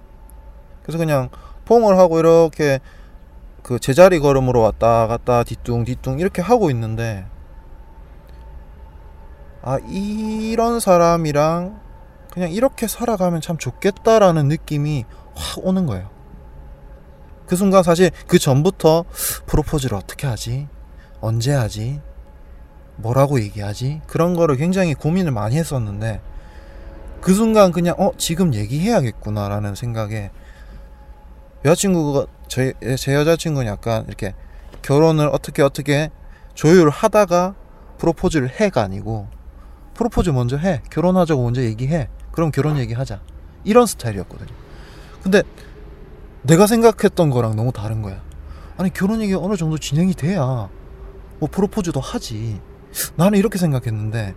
그래서 0.84 0.98
그냥 0.98 1.30
포옹을 1.66 1.98
하고 1.98 2.20
이렇게 2.20 2.80
그 3.62 3.80
제자리 3.80 4.20
걸음으로 4.20 4.62
왔다 4.62 5.08
갔다 5.08 5.44
뒤뚱 5.44 5.86
뒤뚱 5.86 6.20
이렇게 6.20 6.42
하고 6.42 6.70
있는데, 6.70 7.26
아, 9.62 9.80
이런 9.88 10.80
사람이랑 10.80 11.80
그냥 12.32 12.52
이렇게 12.52 12.88
살아가면 12.88 13.42
참 13.42 13.58
좋겠다라는 13.58 14.48
느낌이 14.48 15.06
확 15.36 15.66
오는 15.66 15.86
거예요. 15.86 16.10
그 17.46 17.56
순간 17.56 17.84
사실 17.84 18.12
그 18.28 18.40
전부터 18.40 19.06
프로포즈를 19.46 19.98
어떻게 19.98 20.28
하지? 20.28 20.68
언제 21.22 21.54
하지? 21.54 22.02
뭐라고 22.96 23.40
얘기하지? 23.40 24.02
그런 24.08 24.36
거를 24.36 24.56
굉장히 24.56 24.94
고민을 24.94 25.32
많이 25.32 25.58
했었는데 25.58 26.22
그 27.24 27.34
순간 27.34 27.72
그냥 27.72 27.96
어 27.98 28.12
지금 28.18 28.54
얘기해야겠구나라는 28.54 29.76
생각에 29.76 30.30
여자친구가 31.64 32.26
제, 32.50 32.74
제 32.98 33.16
여자친구는 33.16 33.72
약간 33.72 34.04
이렇게 34.08 34.36
결혼을 34.82 35.30
어떻게 35.32 35.62
어떻게 35.62 36.12
조율하다가 36.54 37.56
프로포즈를 37.98 38.50
해가 38.50 38.82
아니고 38.82 39.30
프로포즈 39.94 40.32
먼저 40.32 40.58
해. 40.58 40.82
결혼하자고 40.90 41.42
먼저 41.42 41.62
얘기해. 41.62 42.10
그럼 42.34 42.52
결혼 42.52 42.78
얘기하자. 42.78 43.22
이런 43.64 43.86
스타일이었거든요. 43.86 44.50
근데 45.22 45.44
내가 46.42 46.68
생각했던 46.68 47.30
거랑 47.30 47.56
너무 47.56 47.72
다른 47.72 48.02
거야. 48.02 48.22
아니 48.76 48.92
결혼 48.92 49.22
얘기 49.22 49.34
어느 49.34 49.56
정도 49.56 49.78
진행이 49.78 50.14
돼야 50.16 50.68
뭐 51.40 51.50
프로포즈도 51.50 52.02
하지. 52.02 52.60
나는 53.16 53.40
이렇게 53.40 53.58
생각했는데 53.58 54.36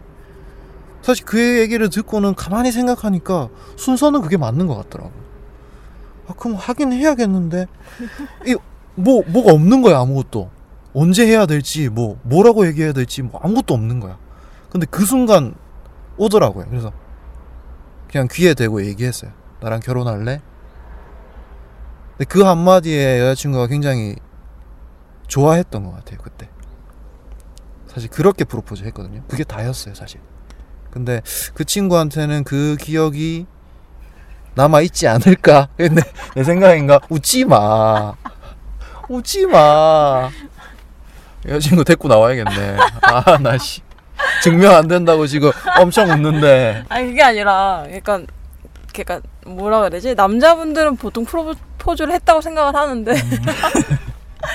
사실 1.02 1.24
그 1.24 1.58
얘기를 1.60 1.88
듣고는 1.88 2.34
가만히 2.34 2.72
생각하니까 2.72 3.48
순서는 3.76 4.22
그게 4.22 4.36
맞는 4.36 4.66
것 4.66 4.76
같더라고. 4.76 5.12
아 6.28 6.32
그럼 6.34 6.56
하긴 6.56 6.92
해야겠는데 6.92 7.66
이 8.46 8.56
뭐 8.96 9.22
뭐가 9.26 9.52
없는 9.52 9.82
거야 9.82 10.00
아무것도 10.00 10.50
언제 10.94 11.26
해야 11.26 11.46
될지 11.46 11.88
뭐 11.88 12.18
뭐라고 12.22 12.66
얘기해야 12.66 12.92
될지 12.92 13.22
뭐 13.22 13.38
아무것도 13.42 13.74
없는 13.74 14.00
거야. 14.00 14.18
근데 14.70 14.86
그 14.90 15.04
순간 15.04 15.54
오더라고요. 16.16 16.66
그래서 16.68 16.92
그냥 18.10 18.26
귀에 18.32 18.54
대고 18.54 18.84
얘기했어요. 18.86 19.30
나랑 19.60 19.80
결혼할래? 19.80 20.40
근데 22.16 22.24
그 22.26 22.42
한마디에 22.42 23.20
여자친구가 23.20 23.66
굉장히 23.66 24.16
좋아했던 25.28 25.84
것 25.84 25.92
같아요 25.96 26.18
그때 26.22 26.48
사실 27.88 28.08
그렇게 28.08 28.44
프로포즈 28.44 28.84
했거든요 28.84 29.22
그게 29.28 29.44
다였어요 29.44 29.94
사실 29.94 30.20
근데 30.96 31.20
그 31.52 31.66
친구한테는 31.66 32.42
그 32.44 32.76
기억이 32.80 33.44
남아 34.54 34.80
있지 34.80 35.06
않을까? 35.06 35.68
내, 35.76 35.88
내 36.34 36.42
생각인가? 36.42 37.00
웃지 37.10 37.44
마. 37.44 38.14
웃지 39.06 39.44
마. 39.44 40.30
여자친구 41.46 41.84
데리고 41.84 42.08
나와야겠네. 42.08 42.76
아 43.02 43.36
나 43.38 43.58
씨. 43.58 43.82
증명 44.42 44.74
안 44.74 44.88
된다고 44.88 45.26
지금 45.26 45.50
엄청 45.78 46.08
웃는데. 46.08 46.84
아니 46.88 47.08
그게 47.08 47.22
아니라 47.22 47.82
그러니까 47.84 48.22
그러니까 48.94 49.20
뭐라 49.46 49.90
되지? 49.90 50.14
남자분들은 50.14 50.96
보통 50.96 51.26
프로포즈를 51.26 52.14
했다고 52.14 52.40
생각을 52.40 52.74
하는데 52.74 53.12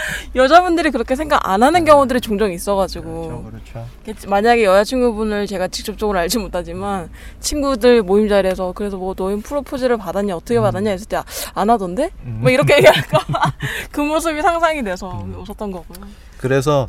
여자분들이 0.36 0.92
그렇게 0.92 1.16
생각 1.16 1.48
안 1.48 1.64
하는 1.64 1.86
경우들이 1.86 2.22
종종 2.22 2.52
있어가지고. 2.52 3.50
그렇죠 3.50 3.88
그치, 4.06 4.28
만약에 4.28 4.64
여자친구분을 4.64 5.48
제가 5.48 5.68
직접적으로 5.70 6.20
알지 6.20 6.40
못하지만 6.40 7.10
친구들 7.40 8.02
모임 8.04 8.28
자리에서 8.28 8.74
그래서 8.74 8.98
뭐 8.98 9.14
너희 9.14 9.40
프로포즈를 9.42 9.98
받았냐 9.98 10.36
어떻게 10.36 10.60
받았냐 10.60 10.92
했을 10.92 11.08
때 11.08 11.22
안 11.54 11.70
하던데? 11.70 12.10
뭐 12.24 12.50
이렇게 12.50 12.76
얘기할까 12.78 13.20
그 13.92 14.02
모습이 14.02 14.42
상상이 14.42 14.84
돼서 14.84 15.26
웃었던 15.38 15.72
거고요. 15.72 16.08
그래서 16.38 16.88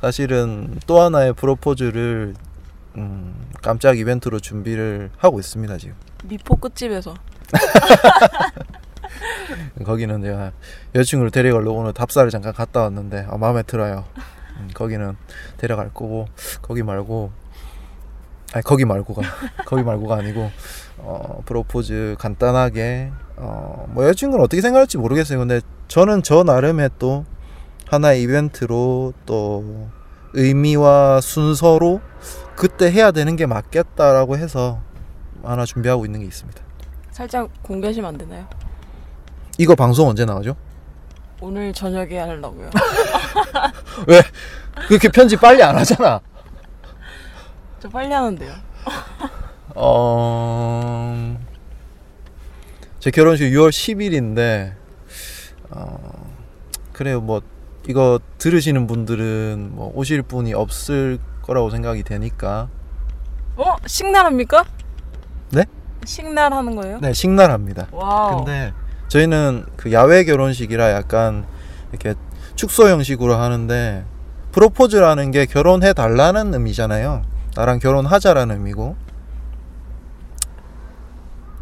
사실은 0.00 0.78
또 0.86 1.00
하나의 1.00 1.32
프로포즈를 1.34 2.34
음, 2.96 3.34
깜짝 3.62 3.98
이벤트로 3.98 4.40
준비를 4.40 5.10
하고 5.16 5.38
있습니다 5.38 5.76
지금. 5.78 5.94
미포 6.24 6.56
끝집에서 6.56 7.14
거기는 9.84 10.22
제가 10.22 10.52
여자친구를 10.94 11.30
데려가려고 11.30 11.78
오늘 11.78 11.92
답사를 11.92 12.30
잠깐 12.30 12.52
갔다 12.52 12.82
왔는데 12.82 13.26
아, 13.28 13.36
마음에 13.36 13.62
들어요. 13.62 14.04
음, 14.58 14.68
거기는 14.74 15.16
데려갈 15.56 15.92
거고 15.92 16.26
거기 16.62 16.82
말고 16.82 17.30
아니 18.52 18.64
거기 18.64 18.84
말고가 18.84 19.22
거기 19.66 19.82
말고가 19.82 20.16
아니고 20.16 20.50
어, 20.98 21.42
프로포즈 21.44 22.16
간단하게 22.18 23.12
어, 23.36 23.86
뭐 23.90 24.04
여자친구는 24.04 24.44
어떻게 24.44 24.60
생각할지 24.62 24.98
모르겠어요. 24.98 25.38
근데 25.38 25.60
저는 25.86 26.22
저 26.22 26.42
나름의 26.42 26.90
또 26.98 27.24
하나의 27.86 28.22
이벤트로 28.22 29.14
또 29.26 29.88
의미와 30.34 31.20
순서로 31.20 32.00
그때 32.56 32.90
해야 32.90 33.12
되는 33.12 33.36
게 33.36 33.46
맞겠다라고 33.46 34.36
해서 34.36 34.82
하나 35.42 35.64
준비하고 35.64 36.04
있는 36.04 36.20
게 36.20 36.26
있습니다. 36.26 36.60
살짝 37.12 37.50
공개하시면 37.62 38.08
안 38.08 38.18
되나요? 38.18 38.46
이거 39.58 39.74
방송 39.74 40.08
언제 40.08 40.24
나가죠? 40.24 40.54
오늘 41.40 41.72
저녁에 41.72 42.18
하려고요. 42.18 42.70
왜 44.06 44.22
그렇게 44.86 45.08
편집 45.08 45.40
빨리 45.40 45.62
안 45.62 45.76
하잖아. 45.76 46.20
저 47.80 47.88
빨리 47.88 48.12
하는데요. 48.12 48.52
어... 49.74 51.38
제 53.00 53.10
결혼식 53.10 53.50
6월 53.50 53.70
10일인데 53.70 54.74
어... 55.70 56.32
그래요 56.92 57.20
뭐 57.20 57.42
이거 57.86 58.18
들으시는 58.38 58.86
분들은 58.86 59.70
뭐 59.72 59.92
오실 59.94 60.22
분이 60.22 60.54
없을 60.54 61.18
거라고 61.42 61.70
생각이 61.70 62.02
되니까 62.02 62.68
어? 63.56 63.76
식날합니까? 63.86 64.64
네? 65.50 65.64
식날 66.04 66.52
하는 66.52 66.76
거예요? 66.76 66.98
네 67.00 67.12
식 67.12 67.28
날 67.28 67.45
합니다. 67.45 67.88
와우. 67.92 68.44
근데 68.44 68.72
저희는 69.08 69.64
그 69.76 69.92
야외 69.92 70.24
결혼식이라 70.24 70.92
약간 70.92 71.46
이렇게 71.90 72.14
축소 72.54 72.88
형식으로 72.88 73.34
하는데 73.34 74.04
프로포즈라는 74.52 75.30
게 75.30 75.46
결혼해 75.46 75.92
달라는 75.92 76.54
의미잖아요. 76.54 77.22
나랑 77.54 77.78
결혼하자라는 77.78 78.56
의미고. 78.56 78.96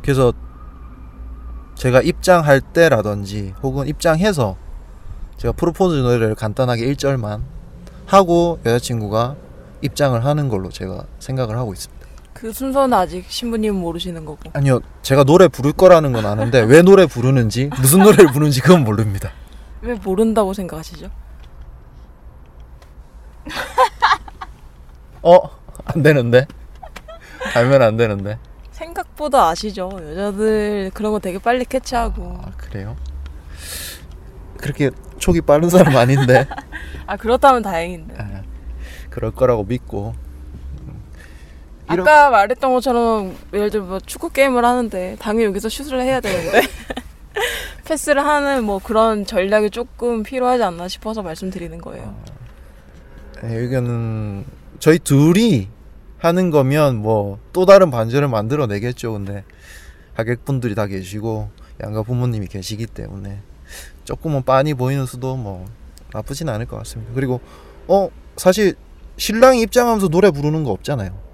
그래서 0.03 0.33
제가 1.75 2.01
입장할 2.01 2.61
때라든지 2.61 3.55
혹은 3.63 3.87
입장해서 3.87 4.57
제가 5.37 5.53
프로포즈 5.53 5.97
노래를 5.97 6.35
간단하게 6.35 6.93
1절만 6.93 7.43
하고 8.07 8.59
여자친구가 8.65 9.37
입장을 9.83 10.25
하는 10.25 10.49
걸로 10.49 10.71
제가 10.71 11.05
생각을 11.19 11.57
하고 11.59 11.73
있습니다. 11.73 11.96
그 12.37 12.53
순서는 12.53 12.92
아직 12.92 13.25
신부님은 13.29 13.81
모르시는 13.81 14.27
거고. 14.27 14.51
아니요, 14.53 14.81
제가 15.01 15.25
노래 15.25 15.49
부를 15.49 15.72
거라는 15.72 16.12
건 16.12 16.27
아는데 16.27 16.61
왜 16.61 16.83
노래 16.83 17.07
부르는지 17.07 17.70
무슨 17.81 18.01
노래를 18.01 18.27
부르는지 18.31 18.61
그건 18.61 18.85
모릅니다. 18.85 19.33
왜 19.81 19.94
모른다고 19.94 20.53
생각하시죠? 20.53 21.11
어, 25.22 25.38
안 25.87 26.03
되는데 26.03 26.46
알면 27.55 27.81
안 27.81 27.96
되는데. 27.96 28.38
생각보다 28.70 29.49
아시죠? 29.49 29.88
여자들 29.94 30.90
그런 30.92 31.12
거 31.12 31.18
되게 31.18 31.38
빨리 31.38 31.64
캐치하고. 31.64 32.40
아 32.44 32.51
그래요? 32.59 32.96
그렇게 34.59 34.90
촉이 35.18 35.40
빠른 35.40 35.70
사람 35.70 35.96
아닌데 35.96 36.46
아 37.07 37.16
그렇다면 37.16 37.62
다행인데. 37.62 38.14
아, 38.18 38.42
그럴 39.09 39.31
거라고 39.31 39.64
믿고. 39.64 40.14
아까 41.87 42.31
말했던 42.31 42.72
것처럼 42.72 43.37
예를 43.53 43.70
들어 43.70 43.85
뭐 43.85 44.01
축구 44.01 44.31
게임을 44.31 44.64
하는데 44.64 45.16
당연히 45.18 45.44
여기서 45.46 45.68
슛을 45.68 46.01
해야 46.03 46.20
되는데 46.20 46.62
패스를 47.85 48.25
하는 48.25 48.64
뭐 48.64 48.81
그런 48.83 49.25
전략이 49.25 49.70
조금 49.70 50.22
필요하지 50.22 50.62
않나 50.64 50.88
싶어서 50.88 51.22
말씀드리는 51.22 51.79
거예요. 51.81 52.16
네, 53.42 53.55
의견은 53.55 54.44
저희 54.81 54.99
둘이 54.99 55.68
하는 56.18 56.51
거면 56.51 56.96
뭐 56.96 57.38
또 57.53 57.64
다른 57.64 57.90
반전을 57.90 58.29
만들어 58.29 58.66
내겠죠. 58.66 59.12
근데 59.12 59.44
하객분들이 60.14 60.75
다 60.75 60.87
계시고 60.87 61.49
양가 61.83 62.03
부모님이 62.03 62.49
계시기 62.49 62.87
때문에 62.87 63.40
조금은 64.05 64.42
빤히 64.42 64.75
보이는 64.75 65.07
수도 65.07 65.37
뭐 65.37 65.66
나쁘진 66.12 66.49
않을 66.49 66.66
것 66.66 66.77
같습니다. 66.79 67.12
그리고 67.14 67.40
어 67.88 68.09
사실 68.37 68.75
신랑이 69.18 69.61
입장하면서 69.62 70.09
노래 70.09 70.31
부르는 70.31 70.64
거 70.64 70.70
없잖아요. 70.72 71.26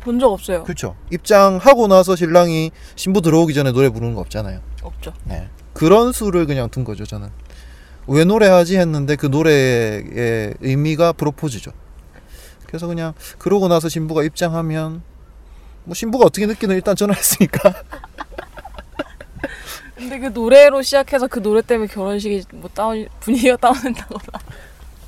본 0.00 0.18
적 0.18 0.32
없어요. 0.32 0.64
그렇죠. 0.64 0.96
입장하고 1.12 1.86
나서 1.88 2.16
신랑이 2.16 2.70
신부 2.96 3.20
들어오기 3.22 3.54
전에 3.54 3.72
노래 3.72 3.88
부르는 3.88 4.14
거 4.14 4.20
없잖아요. 4.20 4.60
없죠. 4.82 5.12
네. 5.24 5.48
그런 5.72 6.12
수를 6.12 6.46
그냥 6.46 6.68
둔 6.70 6.84
거죠, 6.84 7.04
저는. 7.04 7.28
왜 8.08 8.24
노래하지 8.24 8.78
했는데 8.78 9.16
그 9.16 9.26
노래의 9.26 10.54
의미가 10.60 11.12
프로포즈죠. 11.12 11.72
그래서 12.66 12.86
그냥 12.86 13.14
그러고 13.38 13.68
나서 13.68 13.88
신부가 13.88 14.22
입장하면 14.22 15.02
뭐 15.84 15.94
신부가 15.94 16.24
어떻게 16.26 16.46
느끼는 16.46 16.74
일단 16.76 16.96
저는 16.96 17.14
했으니까 17.14 17.74
근데 19.96 20.18
그 20.18 20.26
노래로 20.26 20.82
시작해서 20.82 21.26
그 21.26 21.40
노래 21.42 21.62
때문에 21.62 21.88
결혼식이 21.88 22.44
뭐 22.54 22.68
다운 22.72 23.06
분위기가 23.20 23.56
다운된다거나 23.56 24.20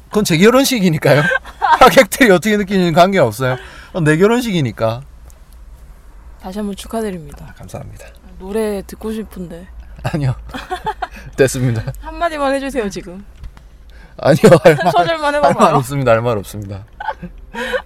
그건 0.09 0.25
제 0.25 0.38
결혼식이니까요. 0.38 1.23
하객들이 1.81 2.31
어떻게 2.31 2.57
느끼는 2.57 2.93
관계 2.95 3.19
없어요. 3.19 3.57
어, 3.99 4.01
내 4.01 4.17
결혼식이니까. 4.17 5.03
다시 6.41 6.59
한번 6.61 6.77
축하드립니다. 6.77 7.47
아, 7.51 7.55
감사합니다. 7.55 8.07
노래 8.39 8.81
듣고 8.87 9.13
싶은데 9.13 9.67
아니요. 10.05 10.37
됐습니다. 11.37 11.83
한마디만 12.01 12.55
해주세요 12.55 12.89
지금. 12.91 13.25
아니요. 14.19 14.57
할 14.63 14.77
말, 14.77 14.93
소절만 14.93 15.35
할말 15.35 15.51
해봐봐요. 15.51 15.77
없습니다. 15.79 16.13
할 16.13 16.23
말 16.23 16.39
없습니다. 16.39 16.85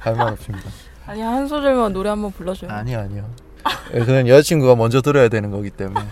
할 0.01 0.15
말 0.15 0.29
없습니다. 0.35 0.69
아니 1.07 1.23
한 1.23 1.49
소절만 1.49 1.95
노래 1.95 2.11
한번 2.11 2.31
불러줘요. 2.31 2.71
아니요, 2.71 2.99
아니요. 3.01 3.31
예, 3.95 4.01
그건 4.01 4.29
여자친구가 4.29 4.77
먼저 4.77 5.01
들어야 5.01 5.29
되는 5.31 5.51
거기 5.51 5.71
때문에. 5.71 6.05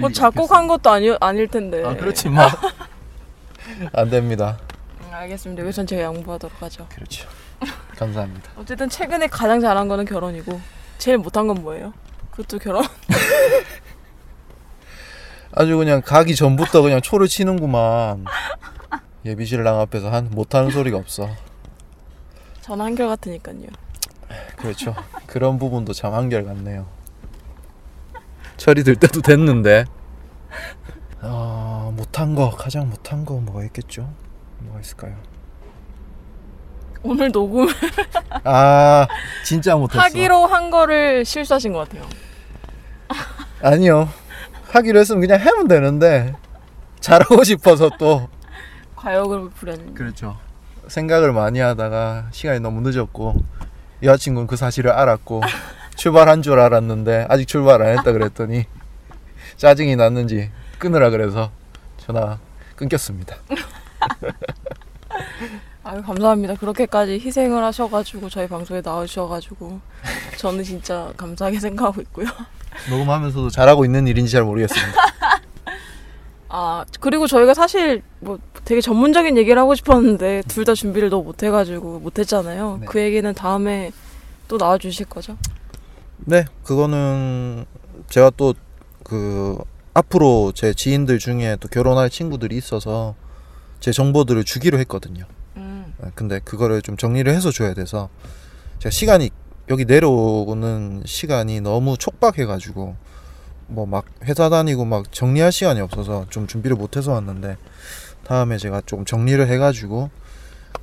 뭐 0.00 0.10
작곡한 0.10 0.66
것도 0.66 0.90
아니 0.90 1.14
아닐 1.20 1.46
텐데. 1.46 1.84
아, 1.84 1.94
그렇지만 1.94 2.50
안 3.94 4.10
됩니다. 4.10 4.58
음, 5.02 5.14
알겠습니다. 5.14 5.62
여기선 5.62 5.86
제가 5.86 6.02
양보하도록 6.02 6.60
하죠. 6.62 6.88
그렇죠. 6.92 7.28
감사합니다. 8.00 8.50
어쨌든 8.56 8.88
최근에 8.88 9.26
가장 9.26 9.60
잘한 9.60 9.86
거는 9.86 10.06
결혼이고 10.06 10.58
제일 10.96 11.18
못한 11.18 11.46
건 11.46 11.62
뭐예요? 11.62 11.92
그것도 12.30 12.58
결혼. 12.58 12.82
아주 15.52 15.76
그냥 15.76 16.00
가기 16.00 16.34
전부터 16.34 16.80
그냥 16.80 17.02
초를 17.02 17.28
치는구만. 17.28 18.24
예비 19.26 19.44
신랑 19.44 19.80
앞에서 19.80 20.10
한 20.10 20.30
못하는 20.30 20.70
소리가 20.70 20.96
없어. 20.96 21.28
전 22.62 22.80
한결 22.80 23.08
같으니까요. 23.08 23.66
그렇죠. 24.56 24.94
그런 25.26 25.58
부분도 25.58 25.92
참 25.92 26.14
한결 26.14 26.44
같네요. 26.44 26.86
철이 28.56 28.82
들 28.82 28.96
때도 28.96 29.20
됐는데. 29.20 29.84
어, 31.20 31.92
못한 31.94 32.34
거 32.34 32.50
가장 32.50 32.88
못한 32.88 33.26
거 33.26 33.34
뭐가 33.34 33.62
있겠죠? 33.64 34.10
뭐가 34.60 34.80
있을까요? 34.80 35.16
오늘 37.02 37.32
녹음 37.32 37.66
아 38.44 39.06
진짜 39.44 39.74
못했어. 39.76 40.00
하기로 40.02 40.46
한 40.46 40.70
거를 40.70 41.24
실수하신 41.24 41.72
것 41.72 41.88
같아요. 41.88 42.08
아니요. 43.62 44.08
하기로 44.70 45.00
했으면 45.00 45.20
그냥 45.20 45.40
하면 45.40 45.68
되는데 45.68 46.34
잘하고 47.00 47.42
싶어서 47.44 47.90
또 47.98 48.28
과욕을 48.96 49.50
부렸는데. 49.50 49.92
그렇죠. 49.94 50.36
생각을 50.88 51.32
많이 51.32 51.60
하다가 51.60 52.28
시간이 52.32 52.60
너무 52.60 52.80
늦었고 52.88 53.34
여자친구는 54.02 54.46
그 54.46 54.56
사실을 54.56 54.90
알았고 54.90 55.42
출발한 55.96 56.42
줄 56.42 56.58
알았는데 56.58 57.26
아직 57.28 57.46
출발 57.46 57.82
안 57.82 57.98
했다 57.98 58.12
그랬더니 58.12 58.64
짜증이 59.56 59.96
났는지 59.96 60.50
끊으라 60.78 61.10
그래서 61.10 61.50
전화 61.98 62.38
끊겼습니다. 62.76 63.36
아유 65.90 66.02
감사합니다. 66.02 66.54
그렇게까지 66.54 67.18
희생을 67.18 67.64
하셔가지고 67.64 68.28
저희 68.28 68.46
방송에 68.46 68.80
나오셔가지고 68.80 69.80
저는 70.38 70.62
진짜 70.62 71.12
감사하게 71.16 71.58
생각하고 71.60 72.00
있고요. 72.02 72.26
녹음하면서도 72.88 73.50
잘하고 73.50 73.84
있는 73.84 74.06
일인지 74.06 74.30
잘 74.30 74.44
모르겠습니다. 74.44 74.92
아 76.48 76.84
그리고 77.00 77.26
저희가 77.26 77.54
사실 77.54 78.02
뭐 78.20 78.38
되게 78.64 78.80
전문적인 78.80 79.36
얘기를 79.36 79.60
하고 79.60 79.74
싶었는데 79.74 80.42
둘 80.46 80.64
다 80.64 80.74
준비를 80.74 81.10
너무 81.10 81.24
못해가지고 81.24 81.98
못했잖아요. 81.98 82.78
네. 82.82 82.86
그 82.86 83.00
얘기는 83.00 83.34
다음에 83.34 83.90
또 84.46 84.58
나와주실 84.58 85.06
거죠? 85.06 85.36
네, 86.18 86.44
그거는 86.62 87.64
제가 88.08 88.30
또 88.36 88.54
그 89.02 89.58
앞으로 89.92 90.52
제 90.54 90.72
지인들 90.72 91.18
중에 91.18 91.56
또 91.58 91.66
결혼할 91.66 92.10
친구들이 92.10 92.56
있어서 92.56 93.16
제 93.80 93.90
정보들을 93.90 94.44
주기로 94.44 94.78
했거든요. 94.78 95.24
음. 96.02 96.06
아, 96.06 96.10
근데 96.14 96.40
그거를 96.40 96.82
좀 96.82 96.96
정리를 96.96 97.32
해서 97.32 97.50
줘야 97.50 97.74
돼서 97.74 98.08
제가 98.78 98.90
시간이 98.90 99.30
여기 99.68 99.84
내려오는 99.84 101.02
시간이 101.06 101.60
너무 101.60 101.96
촉박해가지고 101.96 102.96
뭐 103.68 103.86
막 103.86 104.04
회사 104.24 104.48
다니고 104.48 104.84
막 104.84 105.12
정리할 105.12 105.52
시간이 105.52 105.80
없어서 105.80 106.26
좀 106.28 106.46
준비를 106.48 106.76
못해서 106.76 107.12
왔는데 107.12 107.56
다음에 108.24 108.58
제가 108.58 108.82
조금 108.84 109.04
정리를 109.04 109.46
해가지고 109.46 110.10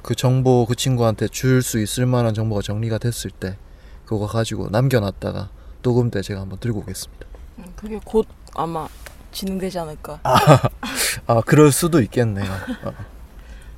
그 0.01 0.15
정보 0.15 0.65
그 0.65 0.75
친구한테 0.75 1.27
줄 1.27 1.61
수 1.61 1.79
있을 1.81 2.05
만한 2.05 2.33
정보가 2.33 2.61
정리가 2.61 2.97
됐을 2.97 3.29
때 3.31 3.57
그거 4.05 4.25
가지고 4.25 4.69
남겨놨다가 4.69 5.49
녹음 5.81 6.09
때 6.11 6.21
제가 6.21 6.39
한번 6.41 6.59
들고 6.59 6.79
오겠습니다. 6.79 7.25
음, 7.57 7.65
그게 7.75 7.99
곧 8.05 8.25
아마 8.55 8.87
진행되지 9.33 9.79
않을까. 9.79 10.19
아 10.23 11.41
그럴 11.45 11.73
수도 11.73 12.01
있겠네요. 12.01 12.45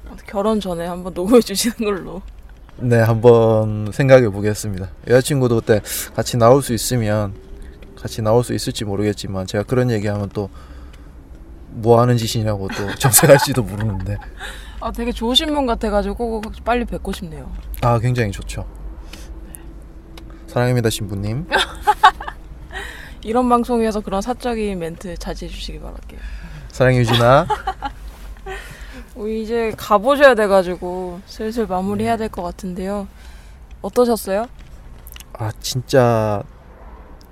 어. 0.10 0.15
결혼 0.28 0.60
전에 0.60 0.86
한번 0.86 1.13
녹음해 1.13 1.41
주시는 1.41 1.78
걸로. 1.78 2.22
네, 2.78 3.00
한번 3.00 3.91
생각해 3.91 4.30
보겠습니다. 4.30 4.89
여자친구도 5.08 5.60
그때 5.62 5.82
같이 6.15 6.38
나올 6.38 6.62
수 6.62 6.74
있으면 6.74 7.34
같이 7.95 8.22
나올 8.22 8.43
수 8.43 8.54
있을지 8.54 8.86
모르겠지만 8.86 9.48
제가 9.48 9.63
그런 9.63 9.91
얘기하면 9.91 10.30
또 10.30 10.50
뭐 11.72 12.02
하는 12.02 12.17
짓이냐고 12.17 12.67
또 12.76 12.93
정색할지도 12.98 13.63
모르는데 13.63 14.17
아 14.82 14.91
되게 14.91 15.12
좋으신 15.12 15.54
분 15.54 15.65
같아가지고 15.65 16.15
꼭 16.41 16.43
빨리 16.63 16.86
뵙고 16.86 17.12
싶네요. 17.12 17.52
아 17.82 18.00
굉장히 18.00 18.32
좋죠. 18.32 18.65
사랑합니다 20.48 20.89
신부님. 20.89 21.48
이런 23.22 23.50
방송에서 23.50 24.00
그런 24.00 24.22
사적인 24.22 24.80
멘트 24.80 25.17
자제해 25.17 25.52
주시기 25.52 25.80
바랄게요. 25.80 26.19
사랑해 26.69 27.00
유진아. 27.00 27.48
어, 29.19 29.27
이제 29.27 29.73
가보셔야 29.77 30.34
돼가지고 30.36 31.19
슬슬 31.25 31.67
마무리해야 31.67 32.15
될 32.17 32.29
것 32.29 32.41
같은데요. 32.41 33.08
어떠셨어요? 33.82 34.45
아 35.34 35.51
진짜 35.60 36.43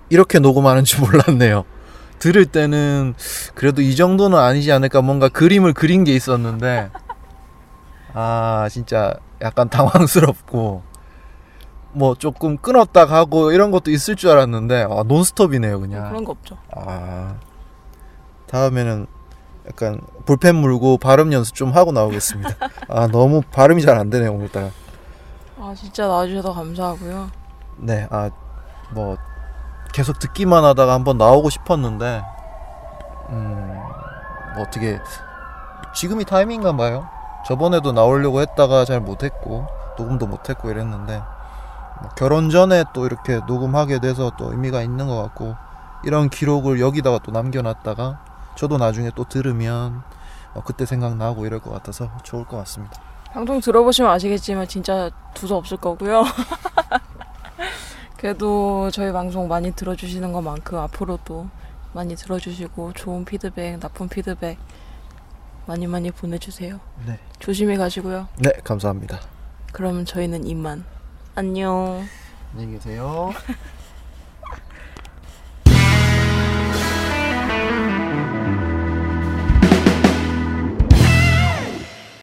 이렇게 0.10 0.39
녹음하는 0.39 0.84
줄 0.84 1.02
몰랐네요. 1.08 1.65
들을 2.19 2.45
때는 2.45 3.13
그래도 3.54 3.82
이 3.82 3.95
정도는 3.95 4.38
아니지 4.38 4.71
않을까 4.71 5.02
뭔가 5.02 5.30
그림을 5.30 5.73
그린 5.73 6.04
게 6.04 6.13
있었는데 6.15 6.89
아 8.13 8.67
진짜 8.71 9.13
약간 9.41 9.69
당황스럽고 9.69 10.82
뭐 11.93 12.15
조금 12.15 12.58
끊었다 12.58 13.06
가고 13.06 13.52
이런 13.52 13.69
것도 13.71 13.91
있을 13.91 14.15
줄 14.15 14.32
알았는데 14.32 14.88
아, 14.89 15.04
논스톱이네요 15.04 15.80
그냥. 15.80 16.10
그런 16.10 16.23
거 16.23 16.32
없죠. 16.32 16.58
아 16.76 17.36
다음에는 18.47 19.06
약간 19.68 20.02
볼펜 20.26 20.56
물고 20.56 20.98
발음 20.98 21.34
연습 21.34 21.56
좀 21.56 21.72
하고 21.72 21.92
나오겠습니다. 21.92 22.50
아 22.90 23.08
너무 23.08 23.42
발음이 23.52 23.82
잘 23.82 23.98
안 23.98 24.10
되네요 24.10 24.32
오늘따라. 24.34 24.70
아 25.60 25.74
진짜 25.76 26.08
나와주셔서 26.08 26.54
감사하고요. 26.54 27.30
네, 27.78 28.08
아, 28.10 28.30
뭐, 28.92 29.18
계속 29.94 30.18
듣기만 30.20 30.64
하다가 30.64 30.94
한번 30.94 31.18
나오고 31.20 31.50
싶었는데, 31.52 32.24
음, 33.30 33.80
뭐 34.56 34.64
어떻게, 34.64 35.00
지금이 35.94 36.26
타이밍인가 36.26 36.76
봐요. 36.76 37.08
저번에도 37.46 37.92
나오려고 37.92 38.42
했다가 38.42 38.86
잘 38.86 39.00
못했고, 39.00 39.68
녹음도 39.98 40.26
못했고 40.26 40.72
이랬는데, 40.72 41.22
뭐 42.02 42.10
결혼 42.16 42.50
전에 42.50 42.84
또 42.94 43.06
이렇게 43.06 43.42
녹음하게 43.48 44.00
돼서 44.00 44.32
또 44.38 44.52
의미가 44.52 44.82
있는 44.82 45.08
것 45.08 45.22
같고, 45.22 45.56
이런 46.04 46.30
기록을 46.30 46.80
여기다가 46.80 47.20
또 47.20 47.32
남겨놨다가, 47.32 48.20
저도 48.58 48.78
나중에 48.78 49.12
또 49.15 49.24
들으면, 49.24 50.02
어, 50.56 50.63
그때 50.63 50.86
생각나고 50.86 51.46
이럴 51.46 51.60
것 51.60 51.70
같아서 51.70 52.10
좋을 52.24 52.43
것 52.46 52.58
같습니다. 52.58 53.00
방송 53.32 53.62
들어보시면 53.62 54.10
아시겠지만 54.12 54.67
진짜 54.67 55.12
두서 55.36 55.58
없을 55.58 55.78
거고요. 55.78 56.24
그래도 58.17 58.89
저희 58.89 59.12
방송 59.12 59.48
많이 59.48 59.72
들어주시는 59.72 60.34
것만큼 60.34 60.80
앞으로도 60.80 61.48
많이 61.93 62.15
들어주시고 62.15 62.93
좋은 62.93 63.26
피드백, 63.26 63.80
나쁜 63.80 64.10
피드백 64.10 64.58
많이 65.67 65.86
많이 65.86 66.10
보내주세요. 66.10 66.80
네. 67.06 67.20
조심히 67.38 67.78
가시고요. 67.78 68.28
네, 68.39 68.52
감사합니다. 68.63 69.20
그러면 69.72 70.04
저희는 70.04 70.48
이만 70.48 70.84
안녕. 71.36 72.08
안녕히 72.54 72.74
계세요. 72.74 73.32